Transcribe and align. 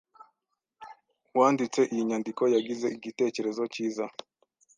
Uwanditse 1.35 1.81
iyi 1.91 2.03
nyandiko 2.09 2.43
yagize 2.55 2.87
igitekerezo 2.97 3.61
cyiza 3.73 4.05